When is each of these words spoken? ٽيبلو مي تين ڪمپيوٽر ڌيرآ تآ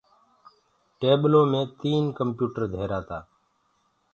ٽيبلو 0.99 1.41
مي 1.51 1.61
تين 1.79 2.03
ڪمپيوٽر 2.17 2.61
ڌيرآ 2.73 2.99
تآ 3.07 3.19